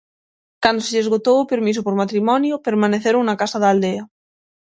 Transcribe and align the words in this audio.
Cando 0.63 0.81
se 0.83 0.91
lles 0.93 1.03
esgotou 1.05 1.37
o 1.39 1.49
permiso 1.53 1.81
por 1.85 1.95
matrimonio, 2.01 2.63
permaneceron 2.67 3.21
na 3.25 3.39
casa 3.41 3.57
da 3.61 3.69
aldea. 3.73 4.03